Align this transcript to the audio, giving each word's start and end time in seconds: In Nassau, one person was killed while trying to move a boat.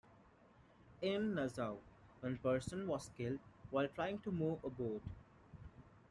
In 1.03 1.35
Nassau, 1.35 1.77
one 2.21 2.39
person 2.39 2.87
was 2.87 3.11
killed 3.15 3.37
while 3.69 3.87
trying 3.87 4.17
to 4.21 4.31
move 4.31 4.57
a 4.63 4.69
boat. 4.71 5.03